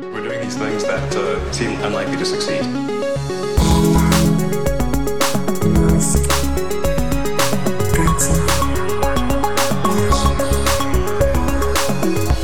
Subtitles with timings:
[0.00, 2.62] We're doing these things that uh, seem unlikely to succeed.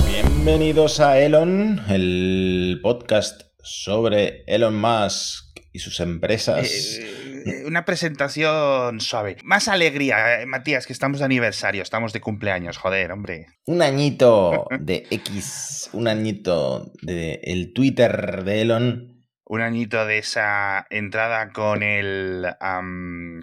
[0.06, 6.98] Bienvenidos a Elon, el podcast sobre Elon Musk y sus empresas.
[6.98, 9.36] Eh, una presentación suave.
[9.44, 13.46] Más alegría, eh, Matías, que estamos de aniversario, estamos de cumpleaños, joder, hombre.
[13.66, 19.26] Un añito de X, un añito de el Twitter de Elon.
[19.44, 22.46] Un añito de esa entrada con el,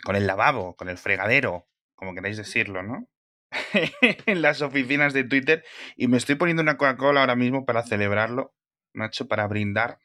[0.03, 3.09] con el lavabo, con el fregadero, como queráis decirlo, ¿no?
[4.25, 5.63] en las oficinas de Twitter.
[5.95, 8.53] Y me estoy poniendo una Coca-Cola ahora mismo para celebrarlo,
[8.93, 9.97] macho, para brindar.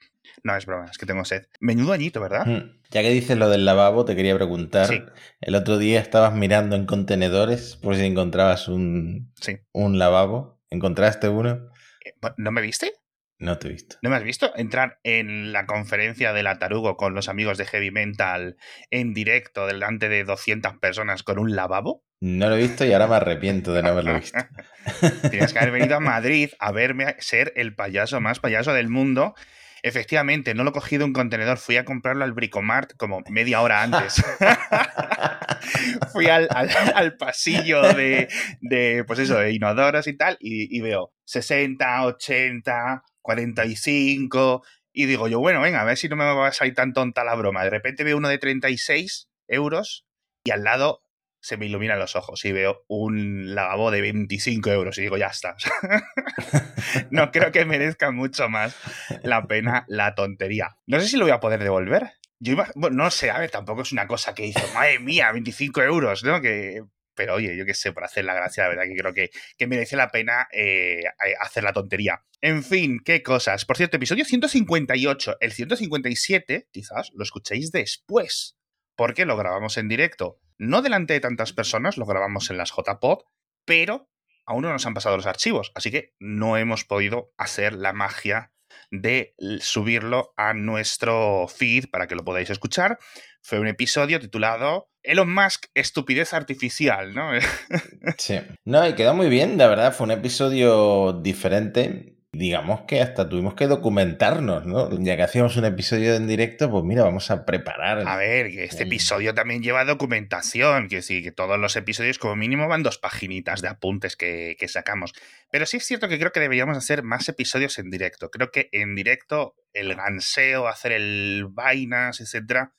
[0.44, 1.46] No, es broma, es que tengo sed.
[1.60, 2.46] Menudo añito, ¿verdad?
[2.46, 4.86] Mm, Ya que dices lo del lavabo, te quería preguntar.
[4.86, 5.02] Sí.
[5.40, 9.58] El otro día estabas mirando en contenedores por si encontrabas un, Sí.
[9.72, 10.60] un lavabo.
[10.70, 11.68] ¿Encontraste uno?
[12.04, 12.92] Eh, ¿No me viste?
[13.38, 13.96] No te he visto.
[14.02, 17.64] ¿No me has visto entrar en la conferencia de la Tarugo con los amigos de
[17.64, 18.56] Heavy Mental
[18.90, 22.04] en directo delante de 200 personas con un lavabo?
[22.20, 24.38] No lo he visto y ahora me arrepiento de no haberlo visto.
[25.30, 29.34] Tienes que haber venido a Madrid a verme ser el payaso más payaso del mundo.
[29.82, 33.82] Efectivamente, no lo cogí de un contenedor, fui a comprarlo al Bricomart como media hora
[33.82, 34.22] antes.
[36.12, 38.28] fui al, al- al pasillo de,
[38.60, 45.28] de, pues eso, de inodoros y tal, y, y veo 60, 80, 45, y digo
[45.28, 47.64] yo, bueno, venga, a ver si no me va a salir tan tonta la broma.
[47.64, 50.04] De repente veo uno de 36 euros
[50.44, 51.02] y al lado
[51.40, 55.28] se me iluminan los ojos y veo un lavabo de 25 euros y digo, ya
[55.28, 55.56] está.
[57.10, 58.76] no creo que merezca mucho más
[59.22, 60.76] la pena la tontería.
[60.86, 62.12] No sé si lo voy a poder devolver.
[62.38, 65.30] Yo iba- bueno, no sé, a ver, tampoco es una cosa que hizo, madre mía,
[65.32, 66.40] 25 euros, ¿no?
[66.40, 66.82] Que,
[67.14, 69.66] pero oye, yo qué sé, por hacer la gracia, la verdad que creo que, que
[69.66, 71.02] merece la pena eh,
[71.40, 72.22] hacer la tontería.
[72.40, 73.66] En fin, qué cosas.
[73.66, 75.36] Por cierto, episodio 158.
[75.40, 78.56] El 157, quizás, lo escuchéis después.
[78.96, 80.40] Porque lo grabamos en directo.
[80.60, 83.20] No delante de tantas personas, lo grabamos en las JPod,
[83.64, 84.10] pero
[84.44, 85.72] aún no nos han pasado los archivos.
[85.74, 88.52] Así que no hemos podido hacer la magia
[88.90, 92.98] de subirlo a nuestro feed para que lo podáis escuchar.
[93.40, 97.30] Fue un episodio titulado Elon Musk, estupidez artificial, ¿no?
[98.18, 98.38] Sí.
[98.66, 99.94] No, y quedó muy bien, de verdad.
[99.94, 102.19] Fue un episodio diferente.
[102.32, 104.88] Digamos que hasta tuvimos que documentarnos, ¿no?
[105.02, 108.06] Ya que hacíamos un episodio en directo, pues mira, vamos a preparar.
[108.06, 112.36] A ver, que este episodio también lleva documentación, que sí, que todos los episodios como
[112.36, 115.12] mínimo van dos paginitas de apuntes que, que sacamos.
[115.50, 118.30] Pero sí es cierto que creo que deberíamos hacer más episodios en directo.
[118.30, 122.74] Creo que en directo el ganseo, hacer el vainas, etcétera,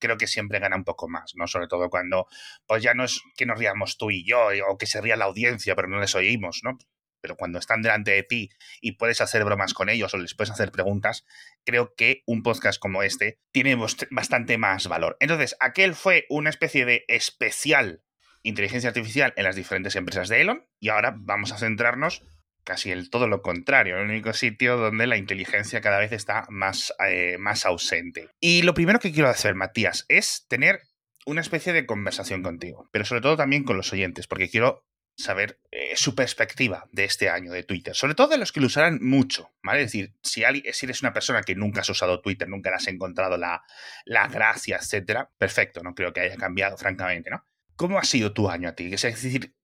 [0.00, 1.46] creo que siempre gana un poco más, ¿no?
[1.46, 2.26] Sobre todo cuando,
[2.66, 5.26] pues ya no es que nos riamos tú y yo, o que se ría la
[5.26, 6.76] audiencia, pero no les oímos, ¿no?
[7.26, 8.50] Pero cuando están delante de ti
[8.80, 11.26] y puedes hacer bromas con ellos o les puedes hacer preguntas,
[11.64, 15.16] creo que un podcast como este tiene bast- bastante más valor.
[15.18, 18.04] Entonces, aquel fue una especie de especial
[18.44, 22.22] inteligencia artificial en las diferentes empresas de Elon y ahora vamos a centrarnos
[22.62, 26.46] casi en todo lo contrario, en el único sitio donde la inteligencia cada vez está
[26.48, 28.28] más, eh, más ausente.
[28.38, 30.78] Y lo primero que quiero hacer, Matías, es tener
[31.26, 34.84] una especie de conversación contigo, pero sobre todo también con los oyentes, porque quiero
[35.16, 38.66] saber eh, su perspectiva de este año de Twitter, sobre todo de los que lo
[38.66, 39.80] usarán mucho, ¿vale?
[39.80, 43.62] Es decir, si, eres una persona que nunca has usado Twitter, nunca has encontrado la,
[44.04, 47.44] la gracia, etcétera, perfecto, no creo que haya cambiado, francamente, ¿no?
[47.76, 48.92] ¿Cómo ha sido tu año a ti?
[48.92, 49.54] Es decir,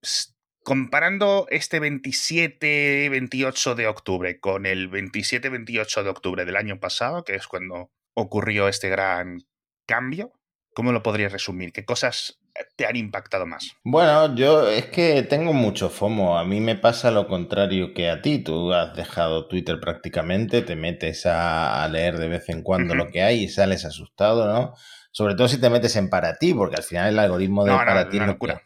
[0.63, 7.47] comparando este 27-28 de octubre con el 27-28 de octubre del año pasado, que es
[7.47, 9.47] cuando ocurrió este gran
[9.87, 10.33] cambio,
[10.75, 11.73] ¿cómo lo podrías resumir?
[11.73, 12.42] ¿Qué cosas
[12.77, 13.73] te han impactado más?
[13.85, 16.39] Bueno, yo es que tengo mucho FOMO.
[16.39, 18.39] A mí me pasa lo contrario que a ti.
[18.39, 23.09] Tú has dejado Twitter prácticamente, te metes a, a leer de vez en cuando lo
[23.09, 24.75] que hay y sales asustado, ¿no?
[25.11, 27.79] Sobre todo si te metes en para ti, porque al final el algoritmo de No,
[27.79, 28.63] no, para ti lo locura.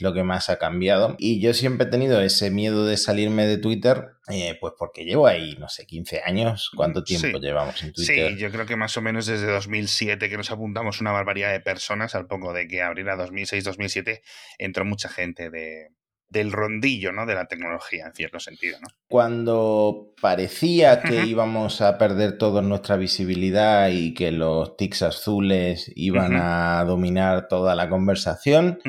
[0.00, 1.16] Lo que más ha cambiado.
[1.18, 5.26] Y yo siempre he tenido ese miedo de salirme de Twitter, eh, pues porque llevo
[5.26, 6.70] ahí, no sé, 15 años.
[6.74, 7.44] ¿Cuánto tiempo Sí.
[7.44, 8.32] llevamos en Twitter?
[8.32, 11.60] Sí, yo creo que más o menos desde 2007 que nos apuntamos una barbaridad de
[11.60, 14.22] personas, al poco de que abriera 2006-2007
[14.58, 15.88] entró mucha gente de,
[16.28, 17.24] del rondillo, ¿no?
[17.24, 18.88] De la tecnología, en cierto sentido, ¿no?
[19.08, 26.36] Cuando parecía que íbamos a perder toda nuestra visibilidad y que los tics azules iban
[26.36, 28.80] a dominar toda la conversación,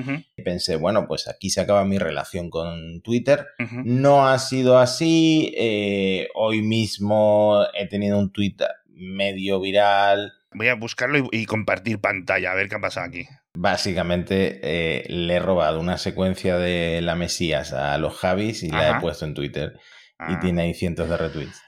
[0.44, 3.46] pensé, bueno, pues aquí se acaba mi relación con Twitter.
[3.84, 5.54] No ha sido así.
[5.58, 8.56] eh, hoy mismo he tenido un tweet
[8.90, 10.34] medio viral.
[10.54, 13.28] Voy a buscarlo y, y compartir pantalla, a ver qué ha pasado aquí.
[13.60, 18.98] Básicamente eh, le he robado una secuencia de la Mesías a los Javis y la
[18.98, 19.74] he puesto en Twitter.
[20.20, 20.40] Y Ah.
[20.40, 21.62] tiene ahí cientos de retweets.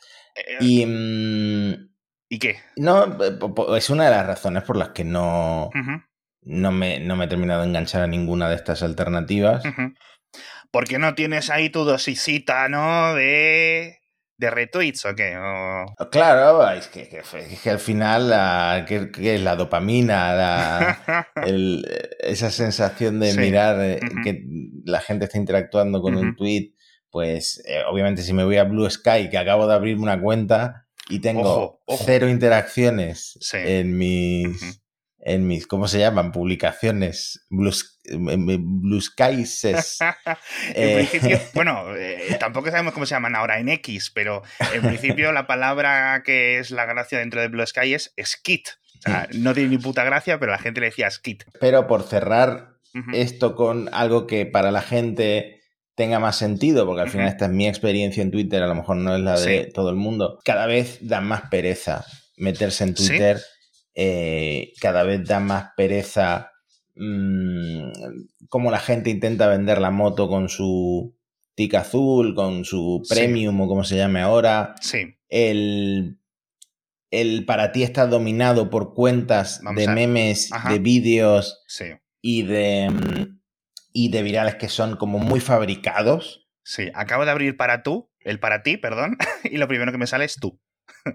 [0.60, 0.86] Y.
[0.86, 1.90] mm,
[2.32, 2.58] ¿Y qué?
[2.78, 3.40] no, eh,
[3.78, 5.72] es una de las razones por las que no,
[6.44, 9.66] no, me, no me he terminado de enganchar a ninguna de estas alternativas.
[9.66, 9.94] ujú.
[10.72, 13.16] ¿Por qué no tienes ahí tu dosisita, no?
[13.16, 13.99] De,
[14.40, 15.38] de retweets o qué?
[15.38, 21.86] O- Claro, es que, que- es que al final la, que, la dopamina, la, el-
[22.20, 23.40] esa sensación de Sí.
[23.40, 24.44] mirar eh, que
[24.86, 26.74] la gente está interactuando con un tweet,
[27.12, 30.88] pues eh, obviamente si me voy a Blue Sky, que acabo de abrirme una cuenta
[31.10, 32.04] y tengo Ojo, ojo.
[32.06, 33.58] cero interacciones Sí.
[33.62, 34.82] en mis...
[35.22, 36.32] En mis, ¿cómo se llaman?
[36.32, 39.64] Publicaciones, Blue, Sk- Blue Skies.
[39.66, 39.76] en
[40.76, 41.42] Eh.
[41.54, 44.42] bueno, eh, tampoco sabemos cómo se llaman ahora en X, pero
[44.74, 48.68] en principio la palabra que es la gracia dentro de Blue Sky es skit.
[49.00, 51.44] O sea, no tiene ni puta gracia, pero la gente le decía skit.
[51.60, 52.76] Pero por cerrar
[53.14, 55.62] esto con algo que para la gente
[55.96, 58.96] tenga más sentido, porque al final esta es mi experiencia en Twitter, a lo mejor
[58.96, 59.72] no es la de Sí.
[59.74, 62.04] todo el mundo, cada vez da más pereza
[62.38, 63.08] meterse en Sí.
[63.10, 63.40] Twitter,
[63.96, 66.49] eh, cada vez da más pereza
[67.00, 67.92] mm,
[68.50, 71.16] como la gente intenta vender la moto con su
[71.56, 73.14] tic azul, con su Sí.
[73.16, 76.20] premium o como se llame ahora, Sí, el,
[77.12, 80.72] el para ti está dominado por cuentas Vamos de memes, Ajá.
[80.72, 81.86] de vídeos sí,
[82.22, 83.40] y de, mm,
[83.94, 86.48] y de virales que son como muy fabricados.
[86.64, 86.90] sí.
[86.94, 90.26] Acabo de abrir para tú, el para ti, perdón, y lo primero que me sale
[90.26, 90.60] es tú.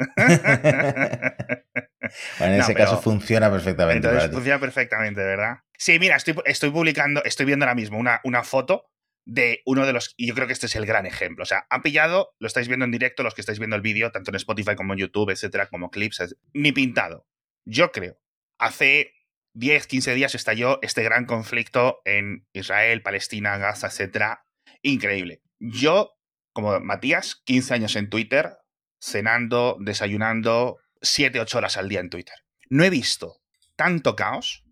[2.39, 3.97] Bueno, en No, ese caso funciona perfectamente.
[3.97, 4.35] Entonces para ti.
[4.35, 5.57] funciona perfectamente, ¿verdad?
[5.79, 8.87] Sí, mira, estoy, publicando, estoy viendo ahora mismo una, foto
[9.27, 10.15] de uno de los.
[10.17, 11.43] Y yo creo que este es el gran ejemplo.
[11.43, 14.13] O sea, han pillado, lo estáis viendo en directo, los que estáis viendo el vídeo,
[14.13, 17.27] tanto en Spotify como en YouTube, etcétera, como clips, ni pintado.
[17.65, 18.19] Yo creo.
[18.59, 19.13] Hace
[19.55, 24.47] 10, 15 días estalló este gran conflicto en Israel, Palestina, Gaza, etcétera.
[24.83, 25.43] Increíble.
[25.59, 26.17] Yo,
[26.53, 28.59] como Matías, 15 años en Twitter,
[29.01, 32.35] cenando, desayunando, 7, 8 horas al día en Twitter.
[32.69, 33.41] No he visto
[33.77, 34.64] tanto caos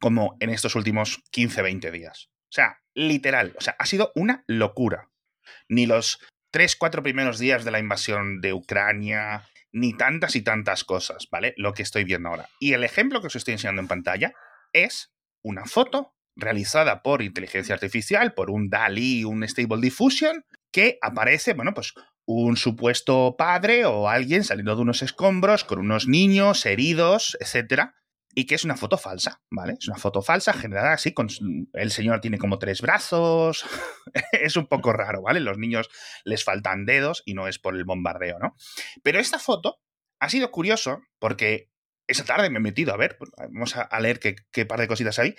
[0.00, 2.30] como en estos últimos 15, 20 días.
[2.44, 5.10] O sea, literal, o sea, ha sido una locura.
[5.68, 6.18] Ni los
[6.50, 11.54] 3, 4 primeros días de la invasión de Ucrania, ni tantas y tantas cosas, ¿vale?
[11.56, 12.48] Lo que estoy viendo ahora.
[12.58, 14.32] Y el ejemplo que os estoy enseñando en pantalla
[14.72, 15.12] es
[15.42, 21.74] una foto realizada por inteligencia artificial, por un DALI, un Stable Diffusion, que aparece, bueno,
[21.74, 21.94] pues
[22.26, 27.94] un supuesto padre o alguien saliendo de unos escombros con unos niños heridos, etcétera,
[28.34, 29.76] y que es una foto falsa, ¿vale?
[29.80, 31.28] Es una foto falsa generada así, con
[31.72, 33.64] el señor tiene como tres brazos,
[34.32, 35.40] es un poco raro, ¿vale?
[35.40, 35.88] Los niños
[36.24, 38.54] les faltan dedos y no es por el bombardeo, ¿no?
[39.02, 39.80] Pero esta foto
[40.20, 41.70] ha sido curioso porque
[42.08, 44.88] esa tarde me he metido a ver, pues, vamos a, leer qué, qué par de
[44.88, 45.34] cositas hay,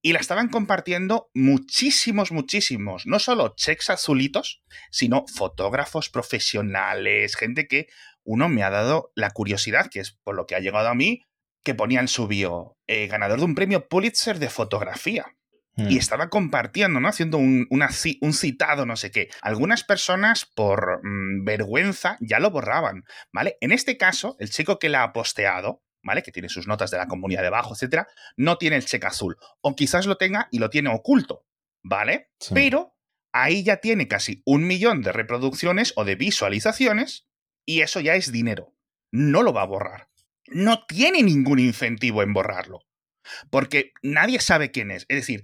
[0.00, 7.88] y la estaban compartiendo muchísimos, muchísimos, no solo checks azulitos, sino fotógrafos profesionales, gente que
[8.24, 11.22] uno me ha dado la curiosidad, que es por lo que ha llegado a mí,
[11.62, 15.36] que ponía en su bio, eh, ganador de un premio Pulitzer de fotografía.
[15.74, 15.90] Mm.
[15.90, 17.08] Y estaba compartiendo, ¿no?
[17.08, 17.88] Haciendo un, una
[18.20, 19.30] un citado, no sé qué.
[19.40, 23.56] Algunas personas, por mm, vergüenza, ya lo borraban, ¿vale?
[23.60, 26.22] En este caso, el chico que la ha posteado, ¿vale?
[26.22, 29.36] Que tiene sus notas de la comunidad debajo, etcétera, no tiene el cheque azul.
[29.62, 31.46] O quizás lo tenga y lo tiene oculto,
[31.82, 32.30] ¿vale?
[32.38, 32.52] Sí.
[32.54, 32.94] Pero
[33.32, 37.26] ahí ya tiene casi un millón de reproducciones o de visualizaciones
[37.64, 38.74] y eso ya es dinero.
[39.10, 40.11] No lo va a borrar.
[40.54, 42.80] No tiene ningún incentivo en borrarlo.
[43.50, 45.06] Porque nadie sabe quién es.
[45.08, 45.42] Es decir,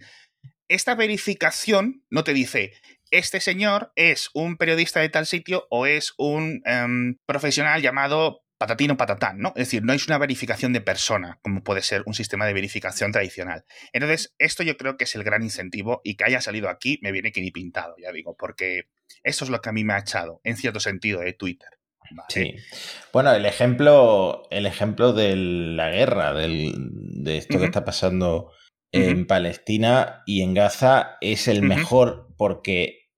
[0.68, 2.72] esta verificación no te dice,
[3.10, 8.90] este señor es un periodista de tal sitio o es un em, profesional llamado patatín
[8.90, 9.50] o patatán, ¿no?
[9.50, 13.12] Es decir, no es una verificación de persona, como puede ser un sistema de verificación
[13.12, 13.64] tradicional.
[13.92, 17.12] Entonces, esto yo creo que es el gran incentivo y que haya salido aquí me
[17.12, 18.88] viene que ni pintado, ya digo, porque
[19.22, 21.77] esto es lo que a mí me ha echado, en cierto sentido, de Twitter.
[22.10, 22.26] ¿Vale?
[22.28, 22.54] Sí.
[23.12, 26.74] Bueno, el ejemplo, el ejemplo de la guerra, del-
[27.24, 28.50] de esto que está pasando
[28.92, 29.26] en.
[29.26, 33.08] Palestina y en Gaza es el mejor porque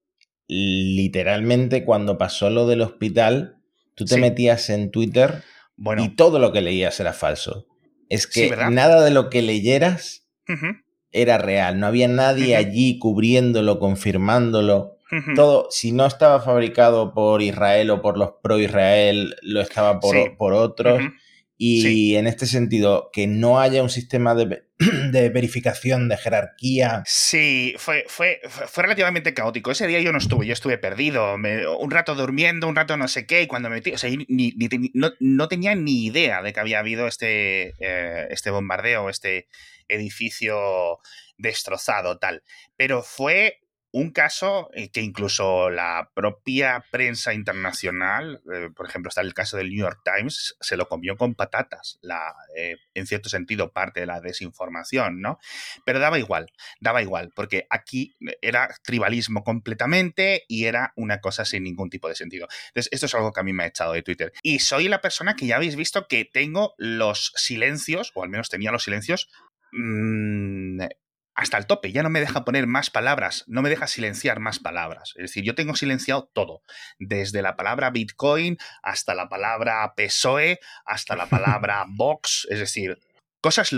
[0.48, 3.56] literalmente cuando pasó lo del hospital,
[3.94, 4.20] tú te Sí.
[4.20, 5.42] metías en Twitter
[5.76, 7.66] Bueno, y todo lo que leías era falso.
[8.08, 10.26] Es que nada de lo que leyeras
[11.12, 11.78] era real.
[11.78, 14.96] No había nadie allí cubriéndolo, confirmándolo.
[15.34, 20.24] Todo, si no estaba fabricado por Israel o por los pro-Israel, lo estaba por, Sí.
[20.38, 21.00] por otros.
[21.62, 22.16] Y Sí.
[22.16, 24.62] en este sentido, que no haya un sistema de,
[25.12, 27.02] de verificación, de jerarquía.
[27.04, 29.70] Sí, fue, fue, fue relativamente caótico.
[29.70, 31.36] Ese día yo no estuve, yo estuve perdido.
[31.36, 34.08] me- un rato durmiendo, un rato no sé qué, y cuando me metí, o sea,
[34.08, 34.24] ni,
[34.56, 39.46] ni no, no tenía ni idea de que había habido este, eh, este bombardeo, este
[39.86, 40.98] edificio
[41.36, 42.42] destrozado, tal.
[42.76, 43.60] Pero fue
[43.92, 49.56] un caso eh, que incluso la propia prensa internacional, eh, por ejemplo, está el caso
[49.56, 54.00] del New York Times, se lo comió con patatas, la, eh, en cierto sentido, parte
[54.00, 55.38] de la desinformación, ¿no?
[55.84, 61.64] Pero daba igual, daba igual, porque aquí era tribalismo completamente y era una cosa sin
[61.64, 62.46] ningún tipo de sentido.
[62.68, 64.32] Entonces, esto es algo que a mí me ha echado de Twitter.
[64.42, 68.50] Y soy la persona que ya habéis visto que tengo los silencios, o al menos
[68.50, 69.28] tenía los silencios,
[69.72, 70.80] mmm,
[71.40, 74.58] hasta el tope, ya no me deja poner más palabras, no me deja silenciar más
[74.58, 75.14] palabras.
[75.16, 76.62] Es decir, yo tengo silenciado todo,
[76.98, 82.98] desde la palabra Bitcoin hasta la palabra PSOE, hasta la palabra Vox, es decir,
[83.40, 83.70] cosas,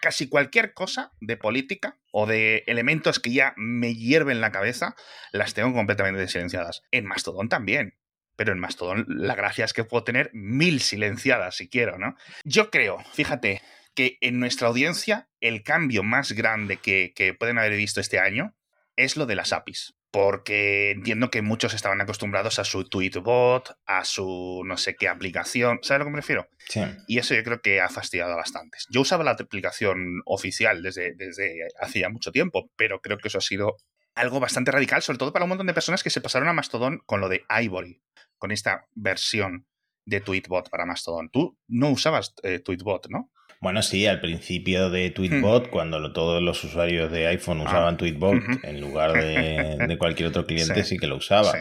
[0.00, 4.96] casi cualquier cosa de política o de elementos que ya me hierven la cabeza,
[5.32, 6.82] las tengo completamente silenciadas.
[6.90, 7.98] En Mastodon también.
[8.36, 12.16] Pero en Mastodon la gracia es que puedo tener mil silenciadas si quiero, ¿no?
[12.44, 13.62] Yo creo, fíjate,
[13.96, 18.54] que en nuestra audiencia el cambio más grande que, pueden haber visto este año
[18.94, 24.02] es lo de las APIs porque entiendo que muchos estaban acostumbrados a su tweetbot, a
[24.04, 26.48] su no sé qué aplicación, ¿sabes a lo que me refiero?
[26.68, 26.80] Sí.
[27.06, 28.86] Y eso yo creo que ha fastidiado a bastantes.
[28.88, 33.42] Yo usaba la aplicación oficial desde, desde hacía mucho tiempo, pero creo que eso ha
[33.42, 33.76] sido
[34.14, 37.02] algo bastante radical, sobre todo para un montón de personas que se pasaron a Mastodon
[37.04, 38.00] con lo de Ivory,
[38.38, 39.66] con esta versión
[40.06, 41.28] de Tweetbot para Mastodon.
[41.28, 43.30] Tú no usabas eh, Tweetbot, ¿no?
[43.60, 45.70] Bueno, sí, al principio de Tweetbot, hmm.
[45.70, 50.84] cuando todos los usuarios de iPhone ah, usaban Tweetbot en lugar de, cualquier otro cliente,
[50.84, 51.52] sí, que lo usaba.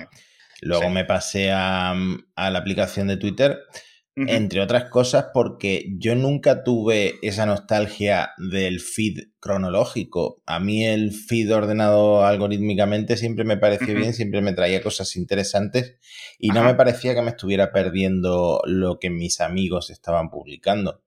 [0.61, 1.95] Luego me pasé a,
[2.35, 3.59] la aplicación de Twitter,
[4.17, 10.41] entre otras cosas porque yo nunca tuve esa nostalgia del feed cronológico.
[10.45, 15.97] A mí el feed ordenado algorítmicamente siempre me pareció bien, siempre me traía cosas interesantes
[16.39, 21.01] y no me parecía que me estuviera perdiendo lo que mis amigos estaban publicando.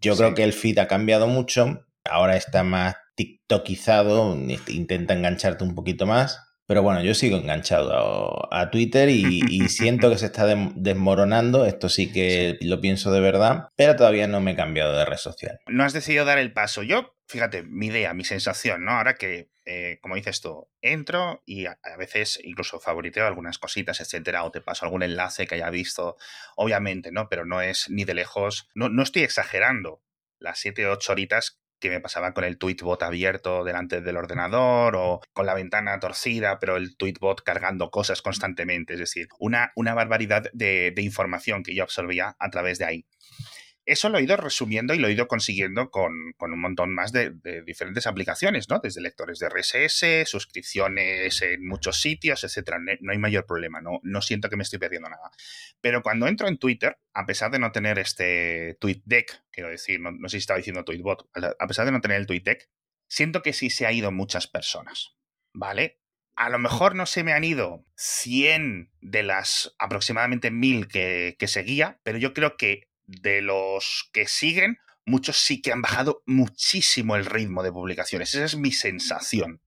[0.00, 4.36] Yo creo que el feed ha cambiado mucho, ahora está más tiktokizado,
[4.68, 10.18] intenta engancharte un poquito más, pero bueno, yo sigo enganchado a, Twitter y, siento que
[10.18, 14.56] se está desmoronando, esto sí que lo pienso de verdad, pero todavía no me he
[14.56, 15.58] cambiado de red social.
[15.66, 16.84] No has decidido dar el paso.
[16.84, 18.92] Yo, fíjate, mi idea, mi sensación, ¿no?
[18.92, 24.42] Ahora que, eh, como dices tú, entro y a, veces incluso favoriteo algunas cositas, etcétera,
[24.44, 26.16] o te paso algún enlace que haya visto,
[26.56, 27.28] obviamente, ¿no?
[27.28, 30.02] Pero no es ni de lejos, no, no estoy exagerando
[30.40, 34.96] las 7 o 8 horitas que me pasaba con el tweetbot abierto delante del ordenador
[34.96, 38.94] o con la ventana torcida, pero el tweetbot cargando cosas constantemente.
[38.94, 43.06] Es decir, una, una barbaridad de, de información que yo absorbía a través de ahí
[43.90, 47.32] eso lo he ido resumiendo y lo he ido consiguiendo con, un montón más de,
[47.64, 48.78] diferentes aplicaciones, ¿no?
[48.78, 52.78] Desde lectores de RSS, suscripciones en muchos sitios, etcétera.
[53.00, 55.30] No hay mayor problema, no, no siento que me estoy perdiendo nada.
[55.80, 60.28] Pero cuando entro en Twitter, a pesar de no tener este TweetDeck, quiero decir, no,
[60.28, 61.28] sé si estaba diciendo TweetBot,
[61.58, 62.68] a pesar de no tener el TweetDeck,
[63.08, 65.16] siento que sí se ha ido muchas personas,
[65.52, 65.98] ¿vale?
[66.36, 71.46] a lo mejor no se me han ido 100 de las aproximadamente 1000 que, que,
[71.46, 77.16] seguía, pero yo creo que de los que siguen, muchos sí que han bajado muchísimo
[77.16, 78.34] el ritmo de publicaciones.
[78.34, 79.60] Esa es mi sensación.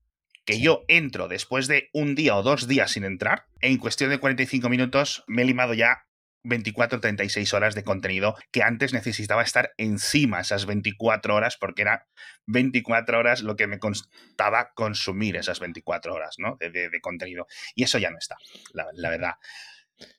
[0.45, 4.19] Que yo entro después de un día o dos días sin entrar, en cuestión de
[4.19, 6.05] 45 minutos me he limado ya
[6.45, 11.83] 24 o 36 horas de contenido que antes necesitaba estar encima esas 24 horas porque
[11.83, 12.07] era
[12.47, 16.57] 24 horas lo que me costaba consumir esas 24 horas ¿no?
[16.59, 17.47] de, contenido.
[17.75, 18.35] Y eso ya no está,
[18.73, 19.35] la verdad.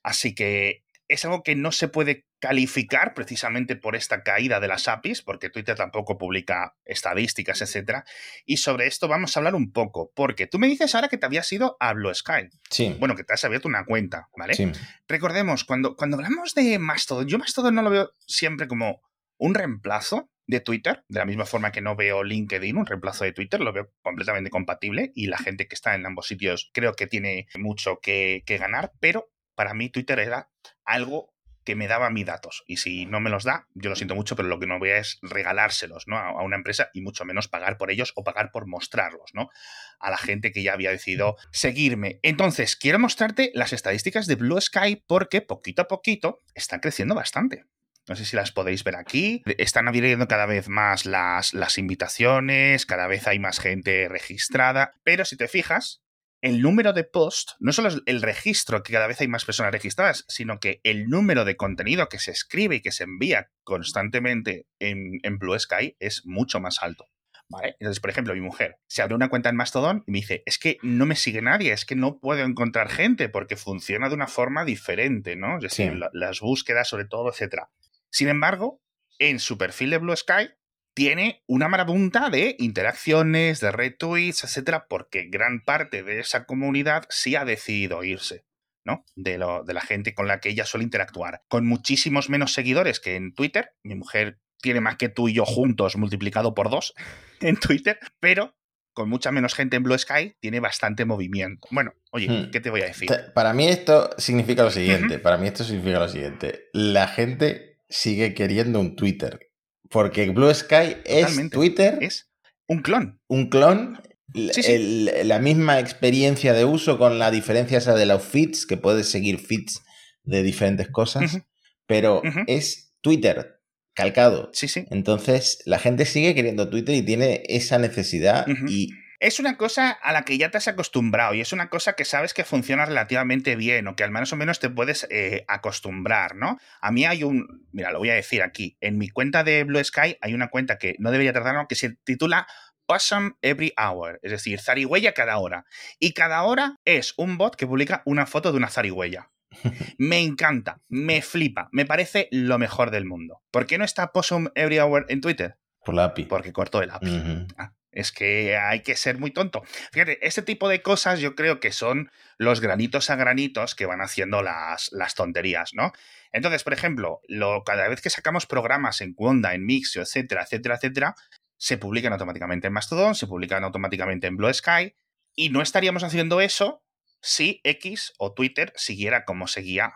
[0.02, 4.86] Así que es algo que no se puede calificar precisamente por esta caída de las
[4.86, 8.02] APIs, porque Twitter tampoco publica estadísticas, etc.
[8.44, 11.24] Y sobre esto vamos a hablar un poco, porque tú me dices ahora que te
[11.24, 12.50] habías ido a Blue Sky.
[12.68, 12.94] Sí.
[13.00, 14.52] Bueno, que te has abierto una cuenta, ¿vale?
[14.52, 14.70] Sí.
[15.08, 19.00] Recordemos, cuando, cuando hablamos de Mastodon, yo Mastodon no lo veo siempre como
[19.38, 23.32] un reemplazo de Twitter, de la misma forma que no veo LinkedIn, un reemplazo de
[23.32, 27.06] Twitter, lo veo completamente compatible y la gente que está en ambos sitios creo que
[27.06, 30.50] tiene mucho que, que ganar, pero para mí Twitter era
[30.84, 31.33] algo
[31.64, 32.64] que me daba mis datos.
[32.66, 34.90] Y si no me los da, yo lo siento mucho, pero lo que no voy
[34.90, 36.16] a es regalárselos ¿no?
[36.18, 39.50] a una empresa y mucho menos pagar por ellos o pagar por mostrarlos ¿no?
[39.98, 42.20] a la gente que ya había decidido seguirme.
[42.22, 47.64] Entonces, quiero mostrarte las estadísticas de Blue Sky porque poquito a poquito están creciendo bastante.
[48.06, 49.42] No sé si las podéis ver aquí.
[49.56, 54.92] Están abriendo cada vez más las, las invitaciones, cada vez hay más gente registrada.
[55.04, 56.03] Pero si te fijas,
[56.44, 59.72] el número de post, no solo es el registro, que cada vez hay más personas
[59.72, 64.66] registradas, sino que el número de contenido que se escribe y que se envía constantemente
[64.78, 67.06] en, Blue Sky es mucho más alto.
[67.48, 67.76] ¿Vale?
[67.80, 70.58] Entonces, por ejemplo, mi mujer se abre una cuenta en Mastodon y me dice, es
[70.58, 74.26] que no me sigue nadie, es que no puedo encontrar gente porque funciona de una
[74.26, 75.56] forma diferente, ¿no?
[75.56, 77.62] Es decir, las búsquedas sobre todo, etc.
[78.10, 78.82] Sin embargo,
[79.18, 80.50] en su perfil de Blue Sky
[80.94, 87.36] tiene una marabunta de interacciones, de retweets, etcétera, porque gran parte de esa comunidad sí
[87.36, 88.44] ha decidido irse.
[88.86, 89.04] ¿no?
[89.16, 91.42] De, lo, de la gente con la que ella suele interactuar.
[91.48, 93.72] Con muchísimos menos seguidores que en Twitter.
[93.82, 96.94] Mi mujer tiene más que tú y yo juntos multiplicado por dos
[97.40, 98.54] en Twitter, pero
[98.92, 101.66] con mucha menos gente en Blue Sky, tiene bastante movimiento.
[101.72, 102.50] Bueno, oye, hmm.
[102.52, 103.10] ¿qué te voy a decir?
[103.34, 106.68] Para mí esto significa lo siguiente, para mí esto significa lo siguiente.
[106.72, 109.50] La gente sigue queriendo un Twitter
[109.90, 111.98] porque Blue Sky es Twitter.
[112.00, 112.30] Es
[112.66, 113.20] un clon.
[113.28, 114.00] Un clon.
[114.32, 119.38] la misma experiencia de uso con la diferencia esa de los feeds, que puedes seguir
[119.38, 119.82] feeds
[120.24, 121.40] de diferentes cosas,
[121.86, 123.60] pero es Twitter
[123.94, 124.50] calcado.
[124.52, 124.86] Sí, sí.
[124.90, 128.90] Entonces, la gente sigue queriendo Twitter y tiene esa necesidad y
[129.24, 132.04] es una cosa a la que ya te has acostumbrado y es una cosa que
[132.04, 136.36] sabes que funciona relativamente bien o que al menos o menos te puedes eh, acostumbrar,
[136.36, 136.58] ¿no?
[136.82, 139.82] A mí hay un, mira, lo voy a decir aquí, en mi cuenta de Blue
[139.82, 142.46] Sky hay una cuenta que no debería tardar, que se titula
[142.86, 145.64] Awesome Every Hour, es decir, zarigüeya cada hora.
[145.98, 149.30] Y cada hora es un bot que publica una foto de una zarigüeya.
[149.96, 153.40] Me encanta, me flipa, me parece lo mejor del mundo.
[153.50, 155.56] ¿Por qué no está Possum Every Hour en Twitter?
[155.82, 156.24] Por la API.
[156.24, 157.46] Porque cortó el API.
[157.94, 159.62] Es que hay que ser muy tonto.
[159.92, 164.00] Fíjate, este tipo de cosas yo creo que son los granitos a granitos que van
[164.00, 165.92] haciendo las, las tonterías, ¿no?
[166.32, 170.74] Entonces, por ejemplo, lo, cada vez que sacamos programas en Wanda, en Mixio, etcétera, etcétera,
[170.74, 171.14] etcétera,
[171.56, 174.96] se publican automáticamente en Mastodon, se publican automáticamente en Blue Sky,
[175.36, 176.84] y no estaríamos haciendo eso
[177.20, 179.94] si X o Twitter siguiera como seguía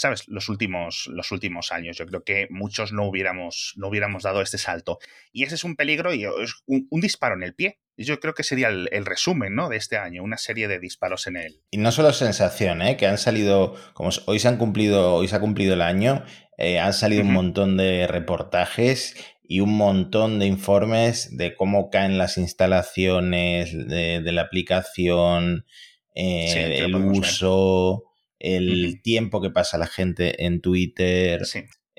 [0.00, 0.26] ¿sabes?
[0.28, 1.98] Los últimos, los últimos años.
[1.98, 4.98] Yo creo que muchos no hubiéramos, no hubiéramos dado este salto.
[5.30, 7.78] Y ese es un peligro y es un, disparo en el pie.
[7.98, 9.68] Yo creo que sería el, resumen ¿no?
[9.68, 11.60] de este año, una serie de disparos en él.
[11.70, 12.96] Y no solo sensación, ¿eh?
[12.96, 16.24] que han salido, como hoy se han cumplido, hoy se ha cumplido el año,
[16.56, 19.16] eh, han salido un montón de reportajes
[19.46, 25.66] y un montón de informes de cómo caen las instalaciones de, la aplicación,
[26.14, 28.09] eh, el uso
[28.40, 31.42] el tiempo que pasa la gente en Twitter.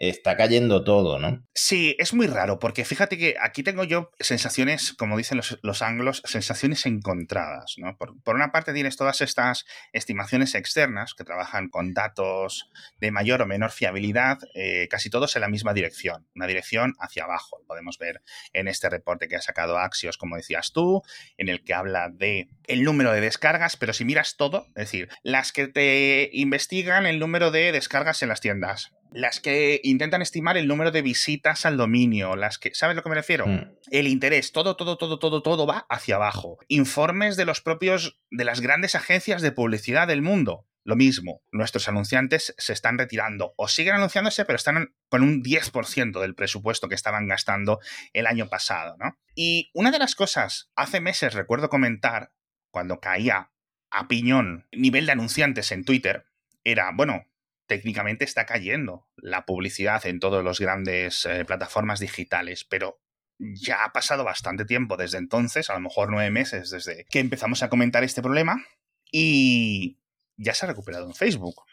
[0.01, 1.45] Está cayendo todo, ¿no?
[1.53, 5.83] Sí, es muy raro, porque fíjate que aquí tengo yo sensaciones, como dicen los, los
[5.83, 7.95] anglos, sensaciones encontradas, ¿no?
[7.99, 13.45] Por, una parte tienes todas estas estimaciones externas que trabajan con datos de mayor o
[13.45, 17.61] menor fiabilidad, eh, casi todos en la misma dirección, una dirección hacia abajo.
[17.67, 18.23] Podemos ver
[18.53, 21.03] en este reporte que ha sacado Axios, como decías tú,
[21.37, 25.09] en el que habla de el número de descargas, pero si miras todo, es decir,
[25.21, 30.57] las que te investigan el número de descargas en las tiendas, las que intentan estimar
[30.57, 33.45] el número de visitas al dominio, las que, ¿sabes a lo que me refiero?
[33.45, 33.75] Mm.
[33.91, 36.57] El interés, todo, todo, todo, todo, todo va hacia abajo.
[36.67, 40.65] Informes de los propios, de las grandes agencias de publicidad del mundo.
[40.83, 46.19] Lo mismo, nuestros anunciantes se están retirando o siguen anunciándose, pero están con un 10%
[46.19, 47.79] del presupuesto que estaban gastando
[48.13, 49.19] el año pasado, ¿no?
[49.35, 52.31] Y una de las cosas, hace meses recuerdo comentar,
[52.71, 53.51] cuando caía
[53.91, 56.25] a piñón nivel de anunciantes en Twitter,
[56.63, 57.25] era, bueno,
[57.67, 63.01] técnicamente está cayendo la publicidad en todas las grandes eh, plataformas digitales, pero
[63.39, 67.63] ya ha pasado bastante tiempo desde entonces, a lo mejor nueve meses desde que empezamos
[67.63, 68.63] a comentar este problema,
[69.11, 69.99] y
[70.37, 71.63] ya se ha recuperado en Facebook,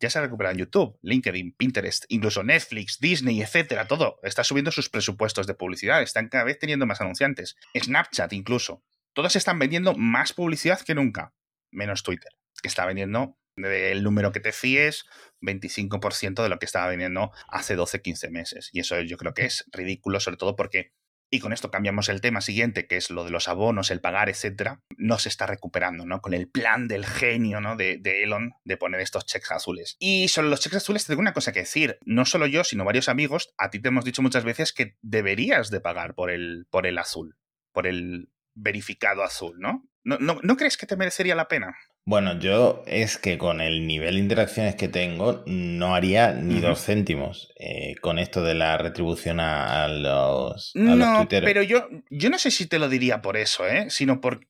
[0.00, 4.70] ya se ha recuperado en YouTube, LinkedIn, Pinterest, incluso Netflix, Disney, etcétera, todo está subiendo
[4.70, 8.82] sus presupuestos de publicidad, están cada vez teniendo más anunciantes, Snapchat incluso,
[9.12, 11.34] todos están vendiendo más publicidad que nunca,
[11.70, 12.32] menos Twitter,
[12.62, 15.06] que está vendiendo del número que te fíes,
[15.40, 18.70] 25% de lo que estaba vendiendo hace 12, 15 meses.
[18.72, 20.92] Y eso yo creo que es ridículo, sobre todo porque,
[21.30, 24.28] y con esto cambiamos el tema siguiente, que es lo de los abonos, el pagar,
[24.28, 26.20] etcétera, no se está recuperando, ¿no?
[26.20, 27.76] Con el plan del genio, ¿no?
[27.76, 29.96] De, Elon de poner estos cheques azules.
[29.98, 31.98] Y sobre los cheques azules tengo una cosa que decir.
[32.04, 35.70] No solo yo, sino varios amigos, a ti te hemos dicho muchas veces que deberías
[35.70, 37.36] de pagar por el, por el azul,
[37.72, 39.88] por el verificado azul, ¿no?
[40.02, 41.76] ¿No, no, ¿No crees que te merecería la pena?
[42.08, 46.82] Bueno, yo es que con el nivel de interacciones que tengo no haría ni dos
[46.82, 52.38] céntimos eh, con esto de la retribución a, los, a no, pero yo, yo no
[52.38, 53.90] sé si te lo diría por eso, ¿eh?
[53.90, 54.40] sino por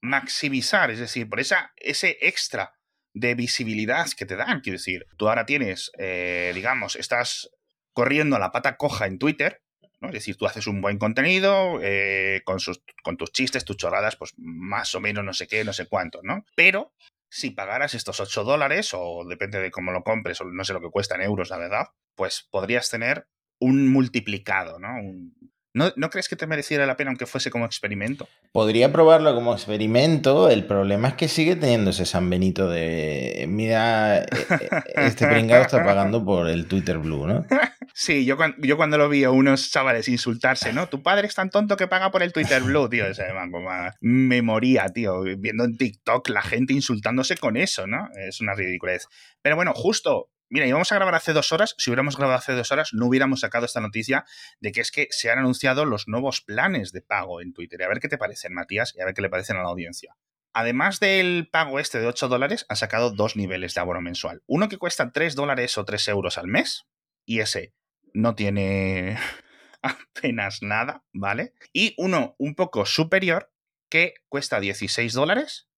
[0.00, 2.72] maximizar, es decir, por esa, ese extra
[3.12, 4.62] de visibilidad que te dan.
[4.62, 7.50] Quiero decir, tú ahora tienes, eh, digamos, estás
[7.92, 9.60] corriendo a la pata coja en Twitter,
[10.06, 14.94] es decir, tú haces un buen contenido eh, con, tus chistes, tus chorradas, pues más
[14.94, 16.44] o menos no sé qué, no sé cuánto, ¿no?
[16.54, 16.92] Pero
[17.30, 20.80] si pagaras estos 8 dólares, o depende de cómo lo compres, o no sé lo
[20.80, 23.26] que cuesta en euros, la verdad, pues podrías tener
[23.58, 24.88] un multiplicado, ¿no?
[25.74, 28.28] ¿No, ¿No, crees que te mereciera la pena aunque fuese como experimento?
[28.52, 30.48] Podría probarlo como experimento.
[30.48, 33.44] El problema es que sigue teniendo ese San Benito de.
[33.48, 37.44] Mira, e, e, este pringado está pagando por el Twitter Blue, ¿no?
[37.92, 40.88] Sí, yo, yo cuando lo vi a unos chavales insultarse, ¿no?
[40.88, 43.04] Tu padre es tan tonto que paga por el Twitter Blue, tío.
[44.00, 48.08] me moría, tío, viendo en TikTok la gente insultándose con eso, ¿no?
[48.16, 49.06] Es una ridiculez.
[49.42, 51.74] Pero bueno, justo Mira, íbamos a grabar hace dos horas.
[51.78, 54.24] Si hubiéramos grabado hace dos horas, no hubiéramos sacado esta noticia
[54.60, 57.82] de que es que se han anunciado los nuevos planes de pago en Twitter.
[57.82, 60.16] a ver qué te parecen, Matías, y a ver qué le parecen a la audiencia.
[60.52, 64.42] Además del pago este de 8 dólares, han sacado dos niveles de abono mensual.
[64.46, 66.86] Uno que cuesta 3 dólares o 3 euros al mes,
[67.26, 67.74] y ese
[68.12, 69.18] no tiene
[69.82, 71.54] apenas nada, ¿vale?
[71.72, 73.52] Y uno un poco superior
[73.88, 75.68] que cuesta 16 dólares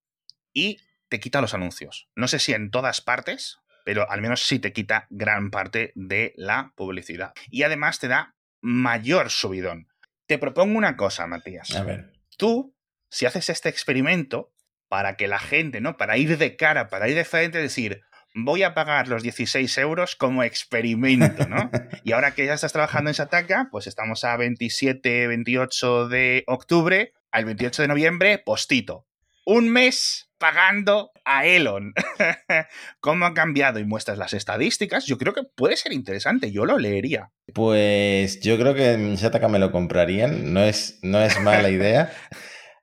[0.53, 2.09] y te quita los anuncios.
[2.15, 6.35] No sé si en todas partes, pero al menos sí te quita gran parte de
[6.37, 7.33] la publicidad.
[7.53, 9.87] Y además te da mayor subidón.
[10.27, 11.73] Te propongo una cosa, Matías.
[11.77, 12.13] A ver.
[12.37, 12.75] Tú,
[13.09, 14.53] si haces este experimento,
[14.89, 15.97] para que la gente, ¿no?
[15.97, 18.03] Para ir de cara, para ir de frente, decir,
[18.35, 21.71] voy a pagar los 16 euros como experimento, ¿no?
[22.03, 27.13] y ahora que ya estás trabajando en Sataka, pues estamos a 27, 28 de octubre,
[27.31, 29.07] al 28 de noviembre, postito.
[29.45, 31.95] Un mes pagando a Elon.
[33.01, 33.79] ¿Cómo ha cambiado?
[33.79, 35.07] Y muestras las estadísticas.
[35.07, 36.53] Yo creo que puede ser interesante.
[36.53, 37.31] Yo lo leería.
[37.55, 40.53] Pues yo creo que en Shataka me lo comprarían.
[40.53, 42.13] No es, no es mala idea.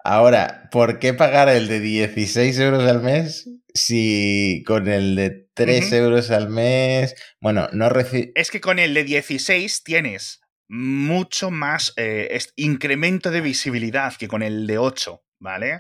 [0.04, 5.94] Ahora, ¿por qué pagar el de 16 euros al mes si con el de 3
[5.94, 8.32] euros al mes, bueno, no recibe...
[8.36, 14.44] Es que con el de 16 tienes mucho más eh, incremento de visibilidad que con
[14.44, 15.24] el de 8.
[15.44, 15.78] ¿Vale?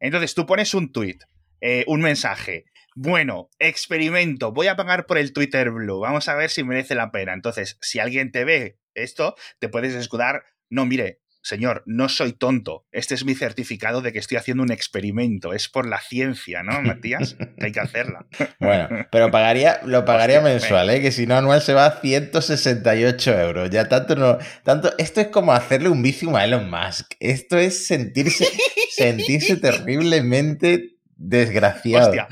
[0.00, 1.18] Entonces tú pones un tweet,
[1.60, 2.64] eh, un mensaje.
[2.94, 7.10] Bueno, experimento, voy a pagar por el Twitter Blue, vamos a ver si merece la
[7.10, 7.34] pena.
[7.34, 12.86] Entonces, si alguien te ve esto, te puedes escudar, no, mire, señor, no soy tonto.
[12.90, 15.52] Este es mi certificado de que estoy haciendo un experimento.
[15.52, 17.36] Es por la ciencia, ¿no, Matías?
[17.60, 18.26] hay que hacerla.
[18.58, 21.02] Bueno, pero pagaría, lo pagaría mensual, ¿eh?
[21.02, 23.70] Que si no, anual se va a 168 euros.
[23.70, 24.38] Ya tanto no.
[24.64, 27.12] Tanto, esto es como hacerle un vicio a Elon Musk.
[27.20, 28.46] Esto es sentirse,
[28.90, 32.08] sentirse terriblemente desgraciado.
[32.08, 32.28] Hostia.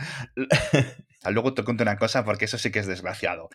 [1.31, 3.51] Luego te cuento una cosa porque eso sí que es desgraciado.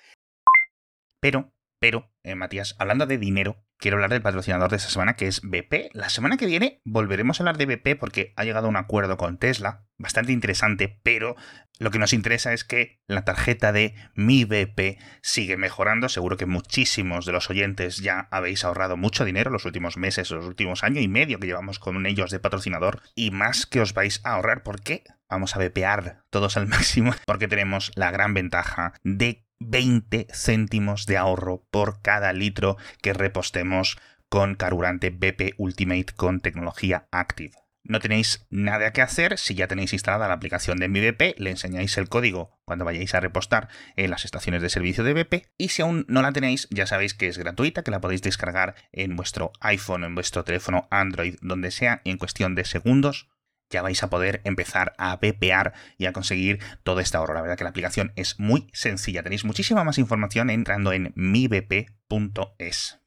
[1.19, 5.27] Pero pero, eh, Matías, hablando de dinero, quiero hablar del patrocinador de esta semana, que
[5.27, 5.89] es BP.
[5.93, 9.17] La semana que viene volveremos a hablar de BP porque ha llegado a un acuerdo
[9.17, 11.35] con Tesla, bastante interesante, pero
[11.79, 16.09] lo que nos interesa es que la tarjeta de Mi BP sigue mejorando.
[16.09, 20.45] Seguro que muchísimos de los oyentes ya habéis ahorrado mucho dinero los últimos meses, los
[20.45, 24.21] últimos años y medio que llevamos con ellos de patrocinador, y más que os vais
[24.23, 29.46] a ahorrar porque vamos a BPar todos al máximo, porque tenemos la gran ventaja de
[29.59, 33.97] 20 céntimos de ahorro por cada litro que repostemos
[34.29, 37.53] con carburante BP Ultimate con tecnología Active.
[37.87, 41.51] No tenéis nada que hacer si ya tenéis instalada la aplicación de mi BP, le
[41.51, 45.69] enseñáis el código cuando vayáis a repostar en las estaciones de servicio de BP y
[45.69, 49.15] si aún no la tenéis ya sabéis que es gratuita, que la podéis descargar en
[49.15, 53.29] vuestro iPhone, en vuestro teléfono Android, donde sea, en cuestión de segundos
[53.69, 57.33] ya vais a poder empezar a VPar y a conseguir todo este ahorro.
[57.33, 59.23] La verdad que la aplicación es muy sencilla.
[59.23, 62.99] Tenéis muchísima más información entrando en mibp.es.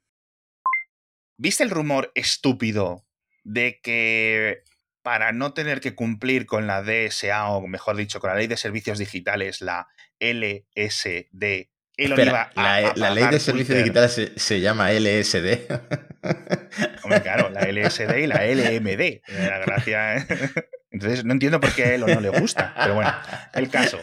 [1.39, 3.07] ¿Viste el rumor estúpido
[3.45, 4.63] de que
[5.03, 8.59] para no tener que cumplir con la DSA, o mejor dicho, con la ley de
[8.59, 15.69] servicios digitales, la LSD, Espera, la, ley de servicios digitales se, llama LSD.
[17.03, 19.21] Hombre, claro, la LSD y la LMD.
[19.29, 20.17] La.
[20.17, 20.27] ¿eh?
[20.91, 22.75] Entonces, no entiendo por qué a él no le gusta.
[22.77, 23.13] Pero bueno,
[23.55, 23.99] el caso.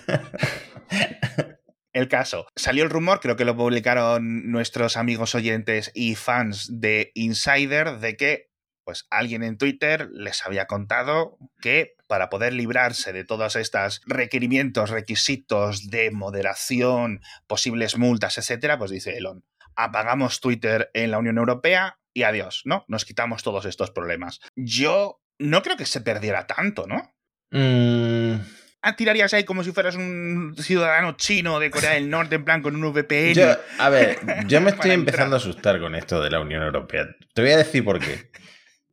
[1.94, 2.46] El caso.
[2.56, 8.16] Salió el rumor, creo que lo publicaron nuestros amigos oyentes y fans de Insider, de
[8.16, 8.52] que
[8.84, 14.92] pues alguien en Twitter les había contado que para poder librarse de todos estos requerimientos,
[14.92, 19.44] requisitos de moderación, posibles multas, etcétera, pues dice Elon,
[19.76, 22.84] apagamos Twitter en la Unión Europea y adiós, ¿no?
[22.88, 24.40] Nos quitamos todos estos problemas.
[24.56, 27.14] Yo no creo que se perdiera tanto, ¿no?
[27.52, 28.42] Mm.
[28.82, 32.64] Ah, tirarías ahí como si fueras un ciudadano chino de Corea del Norte, en plan
[32.64, 33.56] con un VPN.
[33.78, 37.06] a ver, yo me estoy empezando a asustar con esto de la Unión Europea.
[37.36, 38.32] Te voy a decir por qué.